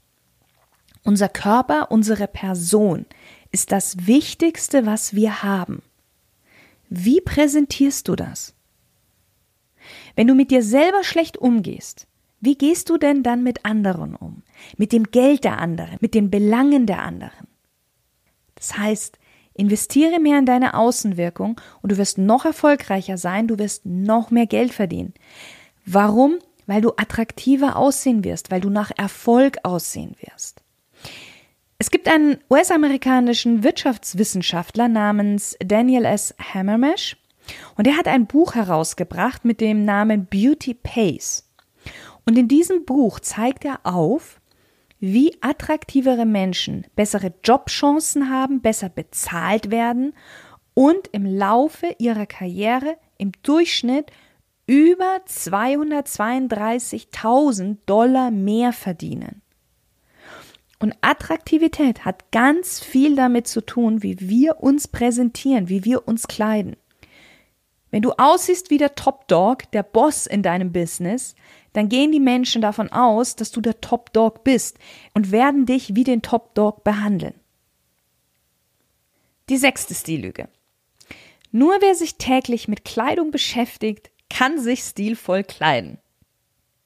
Unser 1.03 1.29
Körper, 1.29 1.91
unsere 1.91 2.27
Person 2.27 3.05
ist 3.51 3.71
das 3.71 4.07
Wichtigste, 4.07 4.85
was 4.85 5.13
wir 5.13 5.43
haben. 5.43 5.81
Wie 6.89 7.21
präsentierst 7.21 8.07
du 8.07 8.15
das? 8.15 8.53
Wenn 10.15 10.27
du 10.27 10.35
mit 10.35 10.49
dir 10.51 10.63
selber 10.63 11.03
schlecht 11.03 11.37
umgehst, 11.37 12.07
wie 12.39 12.55
gehst 12.55 12.89
du 12.89 12.97
denn 12.97 13.23
dann 13.23 13.43
mit 13.43 13.65
anderen 13.65 14.15
um? 14.15 14.43
Mit 14.77 14.91
dem 14.91 15.05
Geld 15.05 15.43
der 15.43 15.59
anderen, 15.59 15.97
mit 16.01 16.13
den 16.13 16.29
Belangen 16.29 16.85
der 16.85 17.01
anderen? 17.01 17.47
Das 18.55 18.77
heißt, 18.77 19.17
investiere 19.53 20.19
mehr 20.19 20.39
in 20.39 20.45
deine 20.45 20.73
Außenwirkung 20.73 21.59
und 21.81 21.91
du 21.91 21.97
wirst 21.97 22.17
noch 22.17 22.45
erfolgreicher 22.45 23.17
sein, 23.17 23.47
du 23.47 23.59
wirst 23.59 23.85
noch 23.85 24.31
mehr 24.31 24.47
Geld 24.47 24.73
verdienen. 24.73 25.13
Warum? 25.85 26.39
Weil 26.65 26.81
du 26.81 26.91
attraktiver 26.95 27.75
aussehen 27.75 28.23
wirst, 28.23 28.51
weil 28.51 28.61
du 28.61 28.69
nach 28.69 28.91
Erfolg 28.95 29.57
aussehen 29.63 30.15
wirst. 30.21 30.62
Es 31.79 31.89
gibt 31.91 32.07
einen 32.07 32.37
US-amerikanischen 32.49 33.63
Wirtschaftswissenschaftler 33.63 34.87
namens 34.87 35.57
Daniel 35.63 36.05
S. 36.05 36.33
Hammermesh 36.39 37.17
und 37.75 37.87
er 37.87 37.97
hat 37.97 38.07
ein 38.07 38.27
Buch 38.27 38.55
herausgebracht 38.55 39.43
mit 39.43 39.59
dem 39.59 39.83
Namen 39.83 40.27
Beauty 40.27 40.75
Pays. 40.75 41.51
Und 42.25 42.37
in 42.37 42.47
diesem 42.47 42.85
Buch 42.85 43.19
zeigt 43.19 43.65
er 43.65 43.81
auf, 43.83 44.39
wie 44.99 45.35
attraktivere 45.41 46.25
Menschen 46.25 46.87
bessere 46.95 47.33
Jobchancen 47.43 48.29
haben, 48.29 48.61
besser 48.61 48.87
bezahlt 48.87 49.69
werden 49.69 50.13
und 50.73 51.09
im 51.11 51.25
Laufe 51.25 51.93
ihrer 51.99 52.25
Karriere 52.25 52.95
im 53.17 53.33
Durchschnitt 53.43 54.13
über 54.65 55.19
232.000 55.27 57.79
Dollar 57.85 58.31
mehr 58.31 58.71
verdienen. 58.71 59.42
Und 60.83 60.97
Attraktivität 60.99 62.03
hat 62.03 62.29
ganz 62.33 62.81
viel 62.81 63.15
damit 63.15 63.47
zu 63.47 63.61
tun, 63.61 64.03
wie 64.03 64.19
wir 64.19 64.61
uns 64.61 64.89
präsentieren, 64.89 65.69
wie 65.69 65.85
wir 65.85 66.09
uns 66.09 66.27
kleiden. 66.27 66.75
Wenn 67.89 68.01
du 68.01 68.11
aussiehst 68.11 68.69
wie 68.69 68.77
der 68.77 68.93
Top 68.93 69.29
Dog, 69.29 69.71
der 69.71 69.83
Boss 69.83 70.27
in 70.27 70.43
deinem 70.43 70.73
Business, 70.73 71.35
dann 71.71 71.87
gehen 71.87 72.11
die 72.11 72.19
Menschen 72.19 72.61
davon 72.61 72.91
aus, 72.91 73.37
dass 73.37 73.51
du 73.51 73.61
der 73.61 73.79
Top 73.79 74.11
Dog 74.11 74.43
bist 74.43 74.77
und 75.13 75.31
werden 75.31 75.65
dich 75.65 75.95
wie 75.95 76.03
den 76.03 76.21
Top 76.21 76.53
Dog 76.53 76.83
behandeln. 76.83 77.35
Die 79.47 79.55
sechste 79.55 79.95
Stillüge. 79.95 80.49
Nur 81.53 81.77
wer 81.79 81.95
sich 81.95 82.17
täglich 82.17 82.67
mit 82.67 82.83
Kleidung 82.83 83.31
beschäftigt, 83.31 84.11
kann 84.29 84.59
sich 84.59 84.81
stilvoll 84.81 85.45
kleiden. 85.45 85.99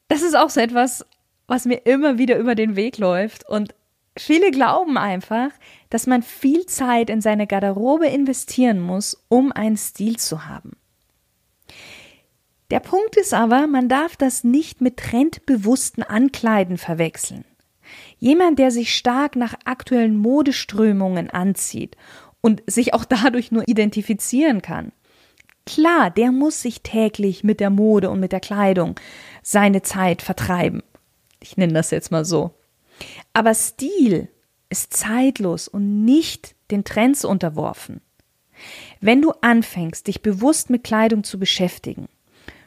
Das 0.07 0.21
ist 0.21 0.37
auch 0.37 0.51
so 0.51 0.59
etwas, 0.59 1.03
was 1.47 1.65
mir 1.65 1.87
immer 1.87 2.19
wieder 2.19 2.37
über 2.37 2.53
den 2.53 2.75
Weg 2.75 2.99
läuft 2.99 3.49
und 3.49 3.73
Viele 4.17 4.51
glauben 4.51 4.97
einfach, 4.97 5.51
dass 5.89 6.07
man 6.07 6.23
viel 6.23 6.65
Zeit 6.65 7.09
in 7.09 7.21
seine 7.21 7.47
Garderobe 7.47 8.07
investieren 8.07 8.79
muss, 8.79 9.23
um 9.29 9.51
einen 9.51 9.77
Stil 9.77 10.17
zu 10.17 10.45
haben. 10.45 10.77
Der 12.69 12.79
Punkt 12.81 13.15
ist 13.15 13.33
aber, 13.33 13.67
man 13.67 13.87
darf 13.87 14.17
das 14.17 14.43
nicht 14.43 14.81
mit 14.81 14.97
trendbewussten 14.97 16.03
Ankleiden 16.03 16.77
verwechseln. 16.77 17.45
Jemand, 18.17 18.59
der 18.59 18.71
sich 18.71 18.93
stark 18.93 19.37
nach 19.37 19.55
aktuellen 19.63 20.17
Modeströmungen 20.17 21.29
anzieht 21.29 21.95
und 22.41 22.61
sich 22.67 22.93
auch 22.93 23.05
dadurch 23.09 23.51
nur 23.51 23.67
identifizieren 23.67 24.61
kann. 24.61 24.91
Klar, 25.65 26.09
der 26.11 26.31
muss 26.31 26.61
sich 26.61 26.81
täglich 26.81 27.43
mit 27.43 27.59
der 27.59 27.69
Mode 27.69 28.09
und 28.09 28.19
mit 28.19 28.31
der 28.31 28.39
Kleidung 28.39 28.95
seine 29.43 29.81
Zeit 29.81 30.21
vertreiben. 30.21 30.81
Ich 31.41 31.57
nenne 31.57 31.73
das 31.73 31.91
jetzt 31.91 32.09
mal 32.11 32.25
so. 32.25 32.53
Aber 33.33 33.53
Stil 33.53 34.29
ist 34.69 34.93
zeitlos 34.93 35.67
und 35.67 36.05
nicht 36.05 36.55
den 36.71 36.83
Trends 36.83 37.23
unterworfen. 37.25 38.01
Wenn 38.99 39.21
du 39.21 39.31
anfängst, 39.41 40.07
dich 40.07 40.21
bewusst 40.21 40.69
mit 40.69 40.83
Kleidung 40.83 41.23
zu 41.23 41.39
beschäftigen, 41.39 42.07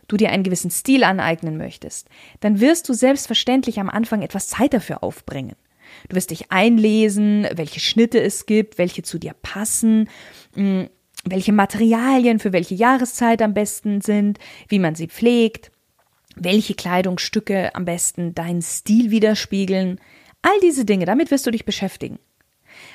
du 0.09 0.17
dir 0.17 0.31
einen 0.31 0.43
gewissen 0.43 0.71
Stil 0.71 1.05
aneignen 1.05 1.57
möchtest, 1.57 2.09
dann 2.41 2.61
wirst 2.61 2.89
du 2.89 2.95
selbstverständlich 2.95 3.81
am 3.81 3.91
Anfang 3.91 4.23
etwas 4.23 4.49
Zeit 4.49 4.73
dafür 4.73 5.03
aufbringen. 5.03 5.57
Du 6.09 6.17
wirst 6.17 6.31
dich 6.31 6.53
einlesen, 6.53 7.47
welche 7.53 7.81
Schnitte 7.81 8.21
es 8.21 8.47
gibt, 8.47 8.79
welche 8.79 9.03
zu 9.03 9.19
dir 9.19 9.35
passen, 9.43 10.09
hm, 10.55 10.89
welche 11.25 11.53
Materialien 11.53 12.39
für 12.39 12.53
welche 12.53 12.75
Jahreszeit 12.75 13.43
am 13.43 13.55
besten 13.55 14.01
sind, 14.01 14.39
wie 14.69 14.79
man 14.79 14.95
sie 14.95 15.09
pflegt, 15.09 15.71
welche 16.37 16.75
Kleidungsstücke 16.75 17.75
am 17.75 17.85
besten 17.85 18.35
deinen 18.35 18.63
Stil 18.63 19.11
widerspiegeln. 19.11 20.01
All 20.43 20.59
diese 20.63 20.85
Dinge, 20.85 21.05
damit 21.05 21.31
wirst 21.31 21.47
du 21.47 21.51
dich 21.51 21.65
beschäftigen. 21.65 22.19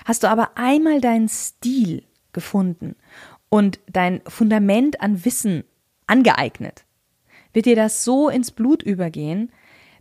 Hast 0.06 0.24
du 0.24 0.28
aber 0.28 0.52
einmal 0.56 1.02
deinen 1.02 1.30
Stil 1.30 2.04
gefunden 2.34 2.96
und 3.50 3.80
dein 3.92 4.22
Fundament 4.28 5.02
an 5.02 5.26
Wissen 5.26 5.64
angeeignet, 6.08 6.86
wird 7.54 7.66
dir 7.66 7.76
das 7.76 8.04
so 8.04 8.30
ins 8.30 8.52
Blut 8.52 8.84
übergehen, 8.84 9.52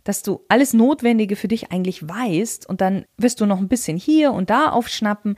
dass 0.03 0.21
du 0.21 0.41
alles 0.49 0.73
Notwendige 0.73 1.35
für 1.35 1.47
dich 1.47 1.71
eigentlich 1.71 2.07
weißt 2.07 2.67
und 2.69 2.81
dann 2.81 3.05
wirst 3.17 3.41
du 3.41 3.45
noch 3.45 3.59
ein 3.59 3.67
bisschen 3.67 3.97
hier 3.97 4.33
und 4.33 4.49
da 4.49 4.69
aufschnappen, 4.69 5.37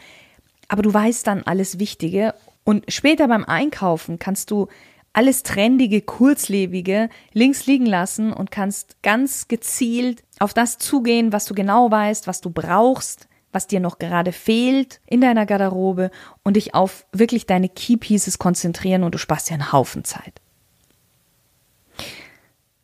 aber 0.68 0.82
du 0.82 0.94
weißt 0.94 1.26
dann 1.26 1.44
alles 1.44 1.80
Wichtige 1.80 2.34
und 2.64 2.92
später 2.92 3.28
beim 3.28 3.46
Einkaufen 3.46 4.20
kannst 4.20 4.52
du 4.52 4.68
alles 5.14 5.44
Trendige, 5.44 6.02
Kurzlebige 6.02 7.10
links 7.34 7.66
liegen 7.66 7.86
lassen 7.86 8.34
und 8.34 8.52
kannst 8.52 9.02
ganz 9.02 9.48
gezielt 9.48 10.24
auf 10.40 10.54
das 10.54 10.78
zugehen, 10.78 11.32
was 11.32 11.46
du 11.46 11.54
genau 11.54 11.90
weißt, 11.90 12.28
was 12.28 12.42
du 12.42 12.50
brauchst, 12.50 13.28
was 13.52 13.68
dir 13.68 13.80
noch 13.80 13.98
gerade 13.98 14.32
fehlt 14.32 15.02
in 15.06 15.22
deiner 15.22 15.46
Garderobe 15.46 16.12
und 16.44 16.56
dich 16.56 16.76
auf 16.76 17.06
wirklich 17.12 17.46
deine 17.46 17.70
Key 17.70 17.98
Pieces 17.98 18.38
konzentrieren 18.38 19.04
und 19.04 19.14
du 19.14 19.18
sparst 19.18 19.50
dir 19.50 19.56
einen 19.56 19.72
Haufen 19.72 20.04
Zeit. 20.04 20.42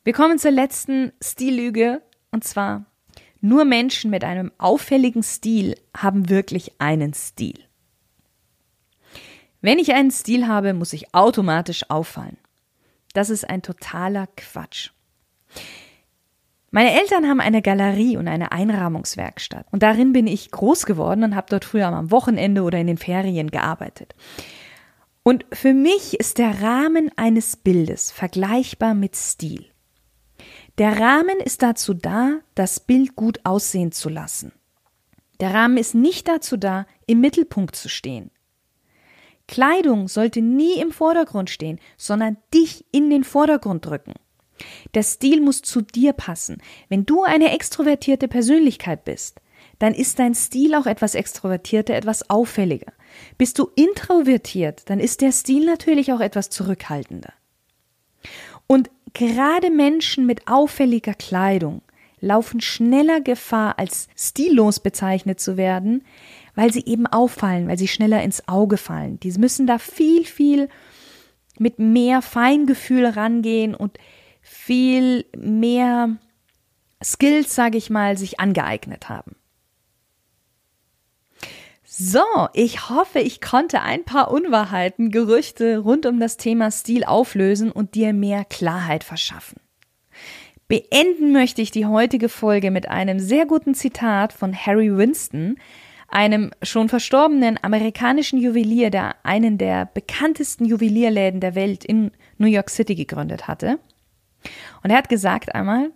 Wir 0.03 0.13
kommen 0.13 0.39
zur 0.39 0.51
letzten 0.51 1.13
Stillüge 1.21 2.01
und 2.31 2.43
zwar 2.43 2.85
nur 3.39 3.65
Menschen 3.65 4.09
mit 4.09 4.23
einem 4.23 4.51
auffälligen 4.57 5.21
Stil 5.21 5.75
haben 5.95 6.29
wirklich 6.29 6.79
einen 6.79 7.13
Stil. 7.13 7.59
Wenn 9.61 9.79
ich 9.79 9.93
einen 9.93 10.11
Stil 10.11 10.47
habe, 10.47 10.73
muss 10.73 10.93
ich 10.93 11.13
automatisch 11.13 11.89
auffallen. 11.89 12.37
Das 13.13 13.29
ist 13.29 13.49
ein 13.49 13.61
totaler 13.61 14.27
Quatsch. 14.35 14.91
Meine 16.75 16.99
Eltern 16.99 17.29
haben 17.29 17.39
eine 17.39 17.61
Galerie 17.61 18.17
und 18.17 18.27
eine 18.27 18.51
Einrahmungswerkstatt 18.51 19.67
und 19.69 19.83
darin 19.83 20.11
bin 20.11 20.25
ich 20.25 20.49
groß 20.49 20.87
geworden 20.87 21.23
und 21.23 21.35
habe 21.35 21.45
dort 21.47 21.65
früher 21.65 21.85
am 21.85 22.09
Wochenende 22.09 22.63
oder 22.63 22.79
in 22.79 22.87
den 22.87 22.97
Ferien 22.97 23.51
gearbeitet. 23.51 24.15
Und 25.21 25.45
für 25.53 25.75
mich 25.75 26.19
ist 26.19 26.39
der 26.39 26.63
Rahmen 26.63 27.11
eines 27.15 27.57
Bildes 27.57 28.11
vergleichbar 28.11 28.95
mit 28.95 29.15
Stil. 29.15 29.67
Der 30.79 30.99
Rahmen 30.99 31.37
ist 31.45 31.61
dazu 31.61 31.93
da, 31.93 32.39
das 32.55 32.79
Bild 32.79 33.15
gut 33.15 33.41
aussehen 33.43 33.91
zu 33.91 34.09
lassen. 34.09 34.51
Der 35.41 35.53
Rahmen 35.53 35.77
ist 35.77 35.93
nicht 35.93 36.27
dazu 36.27 36.57
da, 36.57 36.87
im 37.05 37.21
Mittelpunkt 37.21 37.75
zu 37.75 37.87
stehen. 37.87 38.31
Kleidung 39.47 40.07
sollte 40.07 40.41
nie 40.41 40.79
im 40.81 40.91
Vordergrund 40.91 41.51
stehen, 41.51 41.79
sondern 41.97 42.37
dich 42.51 42.83
in 42.91 43.11
den 43.11 43.23
Vordergrund 43.23 43.85
drücken. 43.85 44.13
Der 44.93 45.03
Stil 45.03 45.41
muss 45.41 45.61
zu 45.61 45.81
dir 45.81 46.13
passen. 46.13 46.57
Wenn 46.89 47.05
du 47.05 47.23
eine 47.23 47.53
extrovertierte 47.53 48.27
Persönlichkeit 48.27 49.03
bist, 49.03 49.39
dann 49.79 49.93
ist 49.93 50.19
dein 50.19 50.35
Stil 50.35 50.75
auch 50.75 50.85
etwas 50.85 51.15
extrovertierter, 51.15 51.95
etwas 51.95 52.29
auffälliger. 52.29 52.93
Bist 53.37 53.59
du 53.59 53.69
introvertiert, 53.75 54.89
dann 54.89 54.99
ist 54.99 55.21
der 55.21 55.31
Stil 55.31 55.65
natürlich 55.65 56.13
auch 56.13 56.19
etwas 56.19 56.49
zurückhaltender. 56.49 57.33
Und 58.67 58.89
Gerade 59.13 59.69
Menschen 59.69 60.25
mit 60.25 60.47
auffälliger 60.47 61.13
Kleidung 61.13 61.83
laufen 62.19 62.61
schneller 62.61 63.21
Gefahr, 63.21 63.77
als 63.77 64.07
stillos 64.17 64.79
bezeichnet 64.79 65.39
zu 65.39 65.55
werden, 65.55 66.03
weil 66.55 66.73
sie 66.73 66.83
eben 66.85 67.05
auffallen, 67.05 67.67
weil 67.67 67.77
sie 67.77 67.87
schneller 67.87 68.23
ins 68.23 68.47
Auge 68.47 68.77
fallen. 68.77 69.19
Die 69.19 69.31
müssen 69.33 69.67
da 69.67 69.77
viel, 69.77 70.25
viel 70.25 70.67
mit 71.59 71.77
mehr 71.77 72.21
Feingefühl 72.23 73.05
rangehen 73.05 73.75
und 73.75 73.99
viel 74.43 75.25
mehr 75.35 76.17
Skills, 77.03 77.55
sage 77.55 77.77
ich 77.77 77.89
mal, 77.89 78.17
sich 78.17 78.39
angeeignet 78.39 79.09
haben. 79.09 79.35
So, 81.85 82.23
ich 82.53 82.89
hoffe, 82.89 83.19
ich 83.19 83.39
konnte 83.39 83.81
ein 83.81 84.03
paar 84.03 84.31
Unwahrheiten, 84.31 85.11
Gerüchte 85.11 85.77
rund 85.77 86.05
um 86.05 86.19
das 86.19 86.37
Thema 86.37 86.71
Stil 86.71 87.03
auflösen 87.03 87.71
und 87.71 87.95
dir 87.95 88.13
mehr 88.13 88.45
Klarheit 88.45 89.03
verschaffen. 89.03 89.61
Beenden 90.67 91.33
möchte 91.33 91.61
ich 91.61 91.69
die 91.69 91.85
heutige 91.85 92.29
Folge 92.29 92.71
mit 92.71 92.89
einem 92.89 93.19
sehr 93.19 93.45
guten 93.45 93.75
Zitat 93.75 94.33
von 94.33 94.55
Harry 94.55 94.95
Winston, 94.97 95.57
einem 96.07 96.51
schon 96.63 96.89
verstorbenen 96.89 97.59
amerikanischen 97.61 98.39
Juwelier, 98.39 98.89
der 98.89 99.15
einen 99.23 99.57
der 99.57 99.85
bekanntesten 99.85 100.65
Juwelierläden 100.65 101.41
der 101.41 101.53
Welt 101.53 101.85
in 101.85 102.11
New 102.37 102.47
York 102.47 102.69
City 102.69 102.95
gegründet 102.95 103.47
hatte. 103.47 103.77
Und 104.83 104.89
er 104.89 104.97
hat 104.97 105.09
gesagt 105.09 105.53
einmal, 105.55 105.91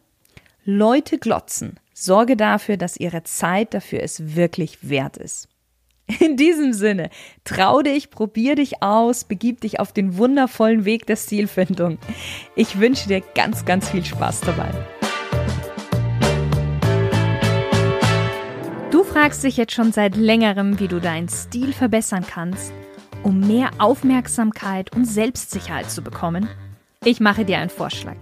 Leute 0.64 1.18
glotzen, 1.18 1.80
sorge 1.94 2.36
dafür, 2.36 2.78
dass 2.78 2.98
ihre 2.98 3.24
Zeit 3.24 3.74
dafür 3.74 4.02
es 4.04 4.36
wirklich 4.36 4.90
wert 4.90 5.18
ist. 5.18 5.48
In 6.20 6.38
diesem 6.38 6.72
Sinne, 6.72 7.10
trau 7.44 7.82
dich, 7.82 8.10
probier 8.10 8.56
dich 8.56 8.82
aus, 8.82 9.26
begib 9.26 9.62
dich 9.62 9.80
auf 9.80 9.92
den 9.92 10.18
wundervollen 10.18 10.86
Weg 10.86 11.06
der 11.06 11.18
Stilfindung. 11.18 11.98
Ich 12.56 12.80
wünsche 12.80 13.10
dir 13.10 13.22
ganz, 13.36 13.66
ganz 13.66 13.90
viel 13.90 14.06
Spaß 14.06 14.42
dabei. 14.42 14.70
Du 18.90 19.04
fragst 19.04 19.44
dich 19.44 19.58
jetzt 19.58 19.74
schon 19.74 19.92
seit 19.92 20.16
längerem, 20.16 20.80
wie 20.80 20.88
du 20.88 21.02
deinen 21.02 21.28
Stil 21.28 21.74
verbessern 21.74 22.26
kannst, 22.26 22.72
um 23.24 23.42
mehr 23.42 23.72
Aufmerksamkeit 23.80 24.96
und 24.96 25.06
Selbstsicherheit 25.06 25.92
zu 25.92 26.02
bekommen? 26.02 26.48
Ich 27.04 27.20
mache 27.20 27.44
dir 27.44 27.58
einen 27.58 27.70
Vorschlag. 27.70 28.16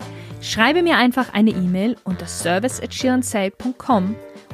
Schreibe 0.45 0.83
mir 0.83 0.97
einfach 0.97 1.33
eine 1.33 1.49
E-Mail 1.49 1.97
unter 2.03 2.27
service 2.27 2.79
at 2.79 2.93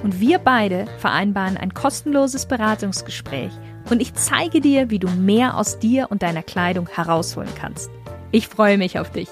und 0.04 0.20
wir 0.22 0.40
beide 0.40 0.86
vereinbaren 1.00 1.58
ein 1.58 1.74
kostenloses 1.74 2.46
Beratungsgespräch 2.46 3.52
und 3.90 4.02
ich 4.02 4.14
zeige 4.14 4.62
dir, 4.62 4.90
wie 4.90 5.00
du 5.00 5.10
mehr 5.10 5.58
aus 5.58 5.80
dir 5.80 6.08
und 6.10 6.24
deiner 6.24 6.44
Kleidung 6.44 6.88
herausholen 6.88 7.52
kannst. 7.60 7.92
Ich 8.32 8.48
freue 8.48 8.78
mich 8.78 9.00
auf 9.00 9.12
dich. 9.12 9.28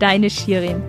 Deine 0.00 0.28
Shirin. 0.28 0.82